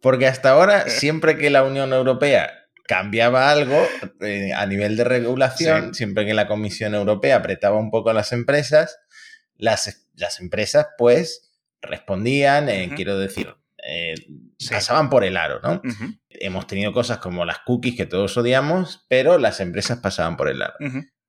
[0.02, 3.88] Porque hasta ahora, siempre que la Unión Europea cambiaba algo
[4.20, 8.32] eh, a nivel de regulación, siempre que la Comisión Europea apretaba un poco a las
[8.32, 8.98] empresas,
[9.56, 11.53] las, las empresas pues
[11.86, 13.54] respondían, eh, quiero decir,
[13.86, 14.14] eh,
[14.70, 15.82] pasaban por el aro, ¿no?
[16.28, 20.62] Hemos tenido cosas como las cookies que todos odiamos, pero las empresas pasaban por el
[20.62, 20.74] aro.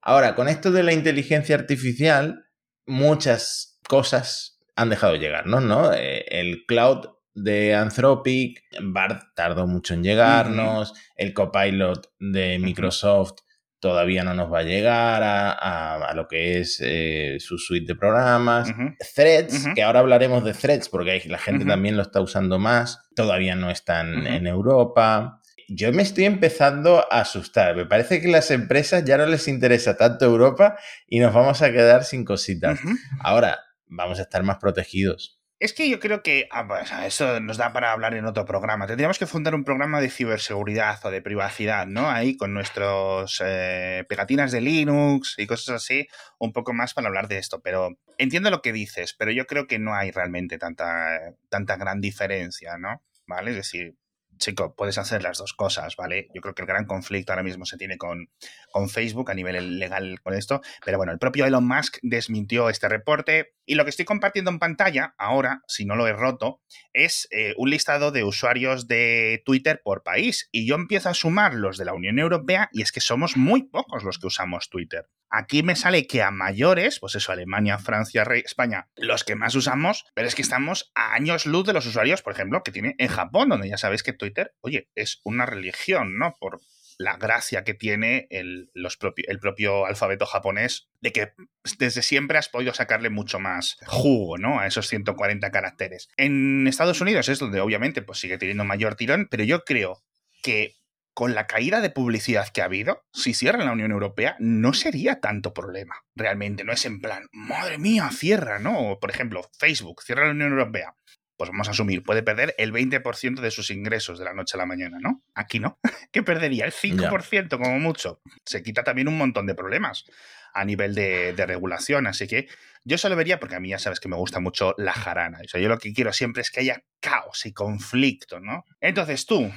[0.02, 2.46] Ahora, con esto de la inteligencia artificial,
[2.86, 5.92] muchas cosas han dejado de llegar, ¿no?
[5.94, 13.40] el cloud de Anthropic, BART tardó mucho en llegarnos, el copilot de Microsoft
[13.86, 18.74] todavía no nos va a llegar a, lo que es eh, su suite de programas.
[19.14, 23.56] Threads, que ahora hablaremos de Threads porque la gente también lo está usando más, todavía
[23.56, 25.40] no están en Europa.
[25.70, 27.76] Yo me estoy empezando a asustar.
[27.76, 31.72] Me parece que las empresas ya no les interesa tanto Europa y nos vamos a
[31.72, 32.80] quedar sin cositas.
[33.20, 35.35] Ahora, vamos a estar más protegidos.
[35.58, 38.88] Es que yo creo que ah, pues, eso nos da para hablar en otro programa.
[38.88, 42.10] Tendríamos que fundar un programa de ciberseguridad o de privacidad, ¿no?
[42.10, 46.08] Ahí con nuestros eh, pegatinas de Linux y cosas así,
[46.40, 47.62] un poco más para hablar de esto.
[47.62, 52.02] Pero entiendo lo que dices, pero yo creo que no hay realmente tanta, tanta gran
[52.02, 53.02] diferencia, ¿no?
[53.26, 53.52] ¿Vale?
[53.52, 53.96] Es decir,
[54.38, 56.28] chico, puedes hacer las dos cosas, ¿vale?
[56.34, 58.30] Yo creo que el gran conflicto ahora mismo se tiene con,
[58.76, 62.90] con Facebook a nivel legal con esto, pero bueno, el propio Elon Musk desmintió este
[62.90, 66.60] reporte y lo que estoy compartiendo en pantalla ahora, si no lo he roto,
[66.92, 71.54] es eh, un listado de usuarios de Twitter por país y yo empiezo a sumar
[71.54, 75.08] los de la Unión Europea y es que somos muy pocos los que usamos Twitter.
[75.30, 80.04] Aquí me sale que a mayores, pues eso, Alemania, Francia, España, los que más usamos,
[80.14, 83.08] pero es que estamos a años luz de los usuarios, por ejemplo, que tiene en
[83.08, 86.36] Japón, donde ya sabéis que Twitter, oye, es una religión, ¿no?
[86.38, 86.60] Por
[86.98, 91.34] la gracia que tiene el, los el propio alfabeto japonés, de que
[91.78, 94.60] desde siempre has podido sacarle mucho más jugo, ¿no?
[94.60, 96.10] A esos 140 caracteres.
[96.18, 100.04] En Estados Unidos es donde obviamente pues sigue teniendo mayor tirón, pero yo creo
[100.42, 100.76] que
[101.16, 105.22] con la caída de publicidad que ha habido, si cierra la Unión Europea, no sería
[105.22, 106.04] tanto problema.
[106.14, 108.98] Realmente, no es en plan, madre mía, cierra, ¿no?
[109.00, 110.94] Por ejemplo, Facebook, cierra la Unión Europea.
[111.38, 114.58] Pues vamos a asumir, puede perder el 20% de sus ingresos de la noche a
[114.58, 115.24] la mañana, ¿no?
[115.34, 115.80] Aquí no.
[116.12, 116.66] ¿Qué perdería?
[116.66, 118.22] El 5% como mucho.
[118.46, 120.06] Se quita también un montón de problemas
[120.54, 122.08] a nivel de, regulación.
[122.08, 122.48] Así que
[122.86, 125.40] yo solo vería, porque a mí ya sabes que me gusta mucho la jarana.
[125.44, 128.64] O sea, yo lo que quiero siempre es que haya caos y conflicto, ¿no?
[128.80, 129.52] Entonces tú,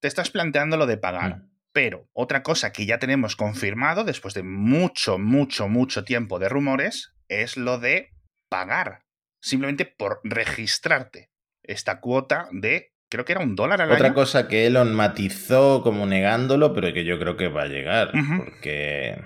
[0.00, 1.36] te estás planteando lo de pagar.
[1.36, 1.50] Mm.
[1.72, 7.12] Pero otra cosa que ya tenemos confirmado después de mucho, mucho, mucho tiempo de rumores
[7.28, 8.10] es lo de
[8.48, 9.02] pagar.
[9.40, 11.30] Simplemente por registrarte
[11.62, 13.96] esta cuota de, creo que era un dólar al año.
[13.96, 18.12] Otra cosa que Elon matizó como negándolo, pero que yo creo que va a llegar.
[18.36, 19.16] Porque.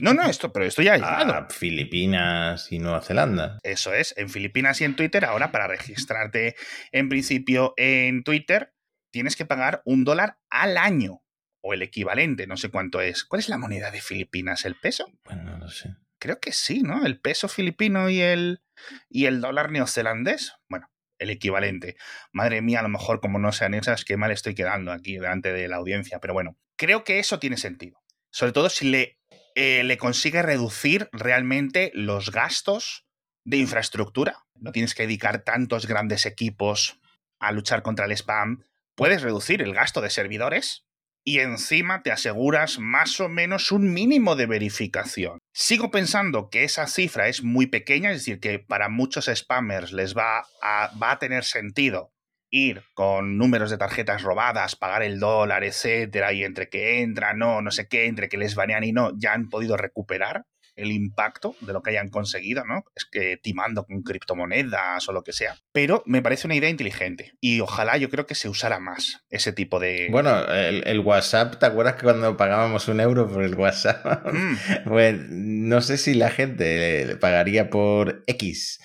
[0.00, 1.34] No, no, esto, pero esto ya ha llegado.
[1.34, 3.58] A Filipinas y Nueva Zelanda.
[3.62, 6.54] Eso es, en Filipinas y en Twitter, ahora para registrarte
[6.92, 8.72] en principio en Twitter,
[9.10, 11.22] tienes que pagar un dólar al año
[11.62, 13.24] o el equivalente, no sé cuánto es.
[13.24, 14.64] ¿Cuál es la moneda de Filipinas?
[14.64, 15.06] ¿El peso?
[15.24, 15.94] Bueno, no lo sé.
[16.20, 17.04] Creo que sí, ¿no?
[17.04, 18.62] El peso filipino y el,
[19.08, 20.54] y el dólar neozelandés.
[20.68, 21.96] Bueno, el equivalente.
[22.32, 25.52] Madre mía, a lo mejor como no sean esas, qué mal estoy quedando aquí delante
[25.52, 26.20] de la audiencia.
[26.20, 28.00] Pero bueno, creo que eso tiene sentido.
[28.30, 29.18] Sobre todo si le,
[29.56, 33.06] eh, le consigue reducir realmente los gastos
[33.44, 34.44] de infraestructura.
[34.54, 37.00] No tienes que dedicar tantos grandes equipos
[37.40, 38.64] a luchar contra el spam
[39.00, 40.84] puedes reducir el gasto de servidores
[41.24, 45.38] y encima te aseguras más o menos un mínimo de verificación.
[45.52, 50.16] Sigo pensando que esa cifra es muy pequeña, es decir, que para muchos spammers les
[50.16, 52.12] va a, tener sentido
[52.52, 57.62] ir con números de tarjetas robadas, pagar el dólar, etcétera, y entre que entra, no,
[57.62, 60.44] no sé qué, entre que les banean y no, ya han podido recuperar
[60.76, 62.84] el impacto de lo que hayan conseguido, ¿no?
[62.94, 65.56] Es que timando con criptomonedas o lo que sea.
[65.72, 69.52] Pero me parece una idea inteligente y ojalá yo creo que se usara más ese
[69.52, 70.08] tipo de...
[70.10, 74.26] Bueno, el, WhatsApp, ¿te acuerdas que cuando pagábamos un euro por el WhatsApp?
[74.32, 74.56] Mm.
[74.88, 78.80] pues no sé si la gente le pagaría por X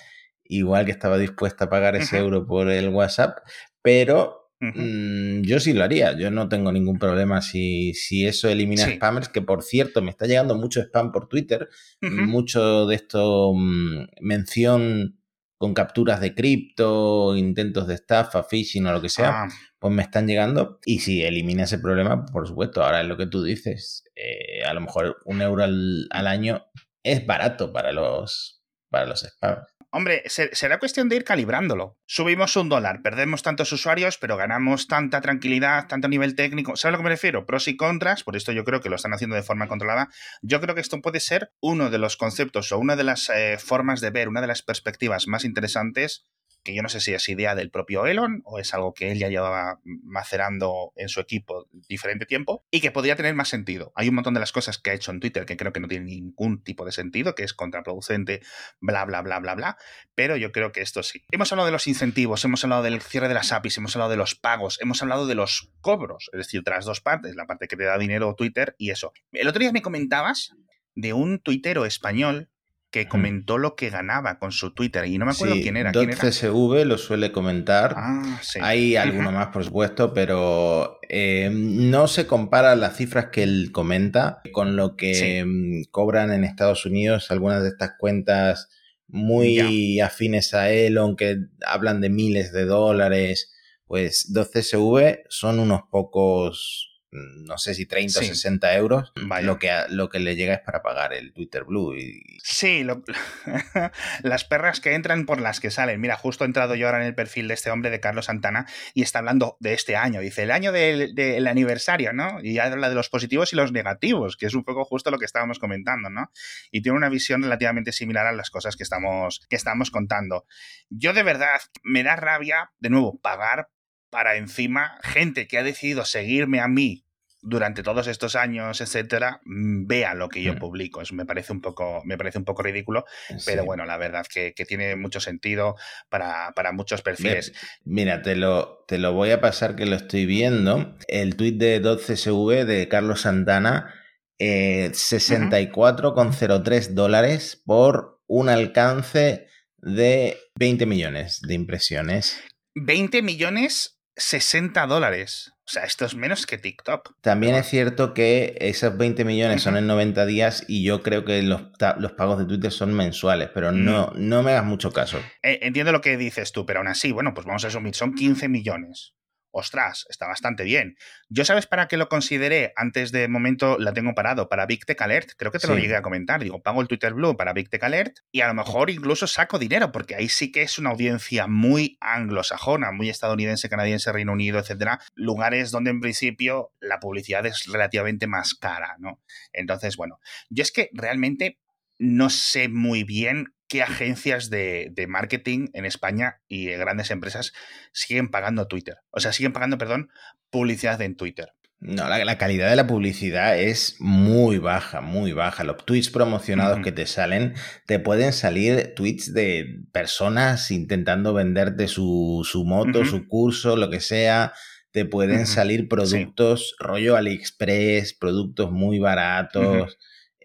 [0.48, 3.38] igual que estaba dispuesta a pagar ese euro por el WhatsApp,
[3.82, 8.86] pero Mm, yo sí lo haría, yo no tengo ningún problema si, si eso elimina
[8.86, 11.68] spammers, que por cierto me está llegando mucho spam por Twitter,
[12.00, 15.18] mucho de esto, mm, mención
[15.58, 19.48] con capturas de cripto, intentos de estafa, phishing o lo que sea, ah.
[19.78, 20.78] pues me están llegando.
[20.84, 24.74] Y si elimina ese problema, por supuesto, ahora es lo que tú dices, eh, a
[24.74, 26.66] lo mejor un euro al, al año
[27.02, 29.75] es barato para los, para los spammers.
[29.90, 31.98] Hombre, será cuestión de ir calibrándolo.
[32.06, 36.76] Subimos un dólar, perdemos tantos usuarios, pero ganamos tanta tranquilidad, tanto nivel técnico.
[36.76, 37.46] ¿Sabes a lo que me refiero?
[37.46, 40.08] Pros y contras, por esto yo creo que lo están haciendo de forma controlada.
[40.42, 43.58] Yo creo que esto puede ser uno de los conceptos o una de las eh,
[43.58, 46.26] formas de ver, una de las perspectivas más interesantes
[46.66, 49.18] que yo no sé si es idea del propio Elon o es algo que él
[49.18, 53.92] ya llevaba macerando en su equipo diferente tiempo y que podría tener más sentido.
[53.94, 55.86] Hay un montón de las cosas que ha hecho en Twitter que creo que no
[55.86, 58.40] tienen ningún tipo de sentido, que es contraproducente,
[58.80, 59.78] bla, bla, bla, bla, bla,
[60.16, 61.24] pero yo creo que esto sí.
[61.30, 64.16] Hemos hablado de los incentivos, hemos hablado del cierre de las APIs, hemos hablado de
[64.16, 67.76] los pagos, hemos hablado de los cobros, es decir, tras dos partes, la parte que
[67.76, 69.12] te da dinero Twitter y eso.
[69.30, 70.56] El otro día me comentabas
[70.96, 72.50] de un tuitero español
[72.96, 75.92] que comentó lo que ganaba con su Twitter y no me acuerdo quién era.
[75.92, 77.92] ¿quién CSV lo suele comentar.
[77.94, 83.68] Ah, Hay alguno más, por supuesto, pero eh, no se compara las cifras que él
[83.70, 88.70] comenta con lo que mm, cobran en Estados Unidos algunas de estas cuentas
[89.08, 93.52] muy afines a él, aunque hablan de miles de dólares.
[93.86, 100.08] Pues 2CSV son unos pocos no sé si 30 o 60 euros, lo que, lo
[100.08, 101.96] que le llega es para pagar el Twitter Blue.
[101.96, 102.38] Y...
[102.42, 102.84] Sí,
[104.22, 106.00] las perras que entran por las que salen.
[106.00, 108.66] Mira, justo he entrado yo ahora en el perfil de este hombre, de Carlos Santana,
[108.92, 110.20] y está hablando de este año.
[110.20, 112.38] Dice, el año del, aniversario, ¿no?
[112.42, 115.24] Y habla de los positivos y los negativos, que es un poco justo lo que
[115.24, 116.30] estábamos comentando, ¿no?
[116.70, 120.46] Y tiene una visión relativamente similar a las cosas que estamos, que estamos contando.
[120.90, 123.68] Yo de verdad me da rabia, de nuevo, pagar
[124.16, 127.04] para encima gente que ha decidido seguirme a mí
[127.42, 130.58] durante todos estos años, etcétera, mm, vea lo que yo mm.
[130.58, 131.02] publico.
[131.02, 133.04] Eso me parece un poco, me parece un poco ridículo,
[133.44, 135.76] pero bueno, la verdad que, que tiene mucho sentido
[136.08, 137.52] para, para muchos perfiles.
[137.84, 140.96] Mira, te lo, te lo voy a pasar que lo estoy viendo.
[141.08, 143.94] El tuit de 12SV de Carlos Santana,
[144.38, 152.40] eh, 64,03 dólares por un alcance de 20 millones de impresiones.
[152.76, 155.52] 20 millones 60 dólares.
[155.66, 157.14] O sea, esto es menos que TikTok.
[157.20, 161.42] También es cierto que esos 20 millones son en 90 días y yo creo que
[161.42, 161.62] los,
[161.98, 165.18] los pagos de Twitter son mensuales, pero no, no me hagas mucho caso.
[165.42, 168.14] Eh, entiendo lo que dices tú, pero aún así, bueno, pues vamos a asumir, son
[168.14, 169.16] 15 millones
[169.56, 170.96] ostras, está bastante bien.
[171.28, 175.00] Yo sabes para qué lo consideré antes de momento, la tengo parado, para Big Tech
[175.00, 177.70] Alert, creo que te lo llegué a comentar, digo, pago el Twitter Blue para Big
[177.70, 180.90] Tech Alert y a lo mejor incluso saco dinero, porque ahí sí que es una
[180.90, 187.46] audiencia muy anglosajona, muy estadounidense, canadiense, Reino Unido, etcétera, lugares donde en principio la publicidad
[187.46, 189.22] es relativamente más cara, ¿no?
[189.52, 190.18] Entonces, bueno,
[190.50, 191.58] yo es que realmente
[191.98, 197.52] no sé muy bien qué agencias de, marketing en España y grandes empresas
[197.92, 198.98] siguen pagando Twitter.
[199.10, 200.10] O sea, siguen pagando, perdón,
[200.50, 201.52] publicidad en Twitter.
[201.78, 205.62] No, la, calidad de la publicidad es muy baja, muy baja.
[205.62, 207.54] Los tweets promocionados que te salen,
[207.86, 214.54] te pueden salir tweets de personas intentando venderte su, moto, su curso, lo que sea.
[214.90, 219.98] Te pueden salir productos rollo AliExpress, productos muy baratos.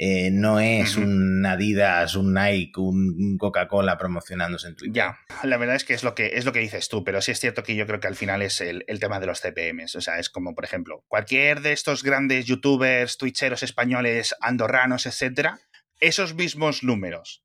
[0.03, 4.95] Eh, no es un Adidas, un Nike, un Coca-Cola promocionándose en Twitter.
[4.95, 7.29] Ya, la verdad es que es lo que es lo que dices tú, pero sí
[7.29, 9.95] es cierto que yo creo que al final es el, tema de los CPMs.
[9.95, 15.59] O sea, es como, por ejemplo, cualquier de estos grandes youtubers, twitcheros españoles, andorranos, etcétera,
[15.99, 17.43] esos mismos números.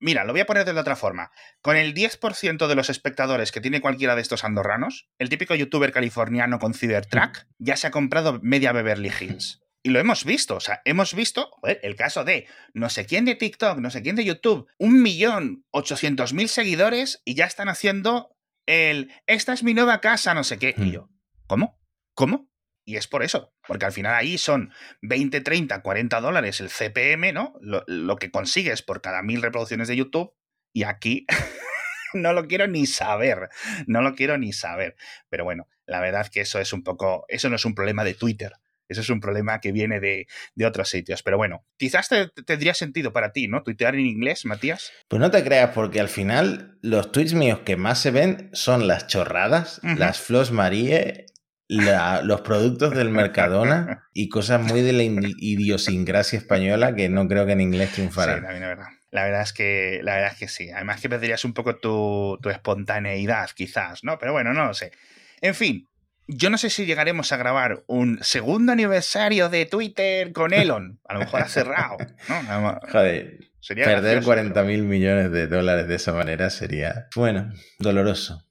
[0.00, 1.30] Mira, lo voy a poner de otra forma.
[1.60, 5.92] Con el 10% de los espectadores que tiene cualquiera de estos andorranos, el típico youtuber
[5.92, 9.60] californiano con Cybertruck ya se ha comprado media Beverly Hills.
[9.86, 13.36] Y lo hemos visto, o sea, hemos visto el caso de no sé quién de
[13.36, 18.36] TikTok, no sé quién de YouTube, un millón ochocientos mil seguidores y ya están haciendo
[18.66, 20.74] el esta es mi nueva casa, no sé qué.
[20.76, 20.90] Y hmm.
[20.90, 21.10] yo,
[21.46, 21.80] ¿cómo?
[22.14, 22.50] ¿Cómo?
[22.84, 24.72] Y es por eso, porque al final ahí son
[25.02, 27.54] 20, 30, 40 dólares el CPM, ¿no?
[27.60, 30.34] Lo, lo que consigues por cada mil reproducciones de YouTube.
[30.72, 31.26] Y aquí
[32.12, 33.50] no lo quiero ni saber,
[33.86, 34.96] no lo quiero ni saber.
[35.28, 38.14] Pero bueno, la verdad que eso es un poco, eso no es un problema de
[38.14, 38.54] Twitter.
[38.88, 40.26] Eso es un problema que viene de,
[40.64, 41.22] otros sitios.
[41.22, 42.08] Pero bueno, quizás
[42.46, 43.62] tendría sentido para ti, ¿no?
[43.62, 44.92] Tuitear en inglés, Matías.
[45.08, 48.86] Pues no te creas, porque al final los tweets míos que más se ven son
[48.86, 51.26] las chorradas, las Flos Marie,
[51.68, 57.52] los productos del Mercadona y cosas muy de la idiosincrasia española que no creo que
[57.52, 58.36] en inglés triunfaran.
[58.36, 58.88] Sí, también es verdad.
[59.10, 60.70] La verdad es que, la verdad es que sí.
[60.70, 64.18] Además que perderías un poco tu, tu espontaneidad, quizás, ¿no?
[64.18, 64.92] Pero bueno, no lo sé.
[65.40, 65.88] En fin,
[66.28, 71.00] yo no sé si llegaremos a grabar un segundo aniversario de Twitter con Elon.
[71.08, 71.96] A lo mejor ha cerrado.
[72.28, 72.80] ¿no?
[72.90, 73.38] Joder.
[73.60, 78.44] Sería perder 40 mil millones de dólares de esa manera sería, bueno, doloroso.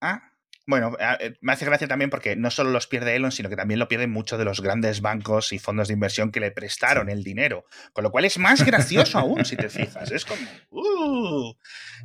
[0.00, 0.32] Ah,
[0.66, 3.78] bueno, eh, me hace gracia también porque no solo los pierde Elon, sino que también
[3.78, 7.22] lo pierden muchos de los grandes bancos y fondos de inversión que le prestaron el
[7.22, 7.64] dinero.
[7.92, 10.10] Con lo cual es más gracioso aún, si te fijas.
[10.10, 11.54] Es como, uh,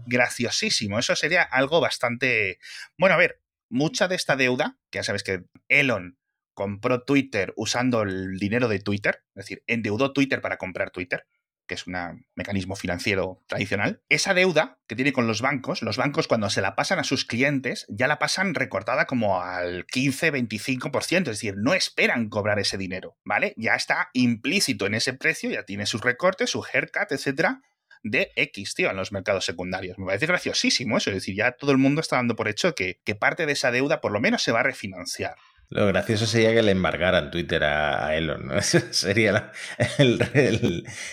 [0.06, 1.00] graciosísimo.
[1.00, 2.60] Eso sería algo bastante...
[3.00, 3.41] Bueno, a ver,
[3.72, 6.18] mucha de esta deuda, que ya sabes que Elon
[6.54, 11.26] compró Twitter usando el dinero de Twitter, es decir, endeudó Twitter para comprar Twitter,
[11.72, 16.28] que es un mecanismo financiero tradicional, esa deuda que tiene con los bancos, los bancos
[16.28, 21.26] cuando se la pasan a sus clientes, ya la pasan recortada como al 15-25%, es
[21.26, 23.54] decir, no esperan cobrar ese dinero, ¿vale?
[23.56, 27.62] Ya está implícito en ese precio, ya tiene sus recortes, su haircut, etcétera,
[28.04, 29.98] de X, tío, en los mercados secundarios.
[29.98, 31.10] Me parece graciosísimo eso.
[31.10, 33.72] Es decir, ya todo el mundo está dando por hecho que, que parte de esa
[33.72, 35.36] deuda por lo menos se va a refinanciar.
[35.70, 38.62] Lo gracioso sería que le embargaran Twitter a, Elon, ¿no?
[38.62, 39.52] sería la,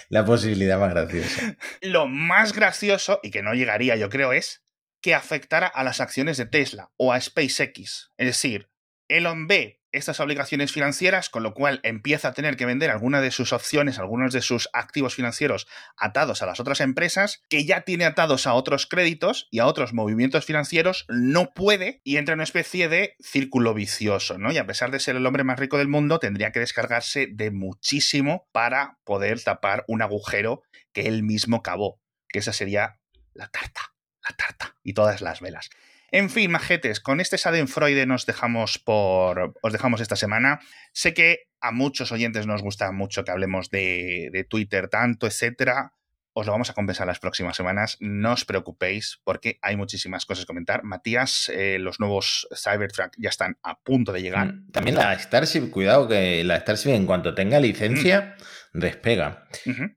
[0.09, 1.57] la posibilidad más graciosa.
[1.81, 4.65] Lo más gracioso, y que no llegaría yo creo, es
[5.01, 8.11] que afectara a las acciones de Tesla o a SpaceX.
[8.17, 8.69] Es decir,
[9.07, 13.31] Elon ve estas obligaciones financieras, con lo cual empieza a tener que vender algunas de
[13.31, 15.67] sus opciones, algunos de sus activos financieros
[15.97, 19.93] atados a las otras empresas, que ya tiene atados a otros créditos y a otros
[19.93, 24.53] movimientos financieros, no puede y entra en una especie de círculo vicioso, ¿no?
[24.53, 27.51] Y a pesar de ser el hombre más rico del mundo, tendría que descargarse de
[27.51, 30.63] muchísimo para poder tapar un agujero
[30.93, 33.01] que él mismo cavó, que esa sería
[33.33, 33.95] la tarta,
[34.29, 35.71] la tarta y todas las velas.
[36.11, 39.55] En fin, majetes, con este Schadenfreude nos dejamos por.
[39.63, 40.61] Os dejamos esta semana.
[40.93, 45.93] Sé que a muchos oyentes nos gusta mucho que hablemos de, de Twitter tanto, etcétera
[46.39, 47.97] os lo vamos a compensar las próximas semanas.
[47.99, 50.85] No os preocupéis porque hay muchísimas cosas que comentar.
[50.85, 54.53] Matías, eh, los nuevos Cybertruck ya están a punto de llegar.
[54.53, 58.37] Mm, también la Starship, cuidado que la Starship en cuanto tenga licencia...
[58.39, 58.79] Mm.
[58.81, 59.49] despega.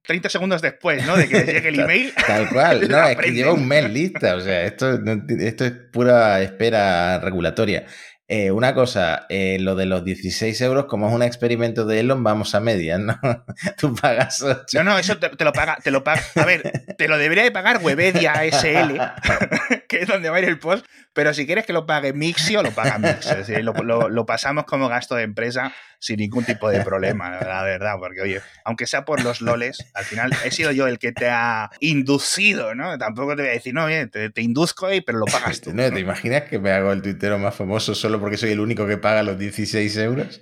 [0.04, 1.16] 30 segundos después, ¿no?
[1.16, 2.14] De que llegue el email.
[2.16, 2.88] Tal cual.
[2.90, 4.36] No, es que lleva un mes lista.
[4.36, 5.00] O sea, esto,
[5.40, 7.86] esto es pura espera regulatoria.
[8.34, 12.24] Eh, una cosa, eh, lo de los 16 euros, como es un experimento de Elon,
[12.24, 13.20] vamos a medias, ¿no?
[13.78, 14.66] Tú pagas 8.
[14.78, 16.22] No, no, eso te, lo paga, te lo paga.
[16.36, 19.02] A ver, te lo debería de pagar Webedia SL,
[19.92, 22.64] que es donde va a ir el post, pero si quieres que lo pague Mixio,
[22.64, 23.32] lo paga Mixio.
[23.32, 27.96] Es decir, lo, pasamos como gasto de empresa sin ningún tipo de problema, la verdad,
[28.00, 31.28] porque oye, aunque sea por los loles, al final he sido yo el que te
[31.30, 32.98] ha inducido, ¿no?
[32.98, 35.74] Tampoco te voy a decir, no, oye, te, induzco ahí, pero lo pagas tú.
[35.74, 35.92] ¿no?
[35.92, 38.96] ¿Te imaginas que me hago el tuitero más famoso solo porque soy el único que
[38.96, 40.42] paga los 16 euros?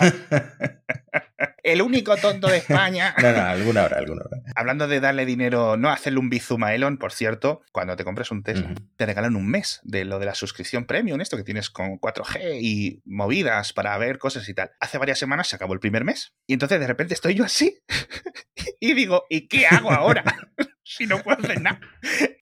[1.62, 3.14] el único tonto de España.
[3.22, 4.39] no, no, alguna hora, alguna hora.
[4.54, 8.30] Hablando de darle dinero, no hacerle un bizum a Elon, por cierto, cuando te compres
[8.30, 11.70] un Tesla, te regalan un mes de lo de la suscripción premium, esto que tienes
[11.70, 14.70] con 4G y movidas para ver cosas y tal.
[14.80, 17.78] Hace varias semanas se acabó el primer mes y entonces de repente estoy yo así
[18.80, 20.24] y digo, ¿y qué hago ahora?
[20.90, 21.80] si no puedo hacer nada.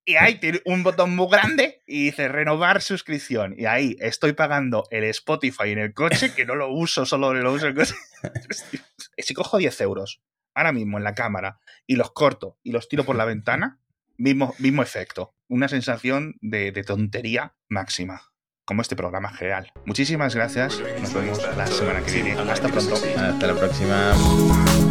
[0.04, 3.54] Y ahí tiene un botón muy grande y dice renovar suscripción.
[3.58, 7.52] Y ahí estoy pagando el Spotify en el coche, que no lo uso, solo lo
[7.52, 7.94] uso en el coche.
[9.18, 10.22] si cojo 10 euros
[10.58, 13.80] ahora mismo en la cámara y los corto y los tiro por la ventana,
[14.16, 15.34] mismo, mismo efecto.
[15.48, 18.22] Una sensación de, de tontería máxima
[18.66, 19.72] como este programa general.
[19.86, 20.78] Muchísimas gracias.
[21.00, 22.32] Nos vemos la semana que viene.
[22.32, 22.96] Hasta pronto.
[22.96, 24.87] Hasta la próxima.